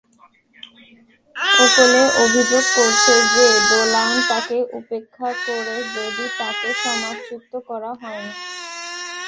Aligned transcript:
ওকলে 1.57 2.01
অভিযোগ 2.23 2.63
করেন 2.75 3.21
যে, 3.33 3.45
ডোলান 3.69 4.13
তাকে 4.29 4.57
উপেক্ষা 4.79 5.29
করেছে, 5.45 5.83
যদিও 5.95 6.29
তাকে 6.37 6.69
সমাজচ্যুত 6.83 7.51
করা 7.67 7.91
হয়নি। 8.01 8.33